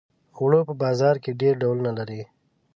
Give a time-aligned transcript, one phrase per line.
[0.37, 2.21] اوړه په بازار کې ډېر ډولونه لري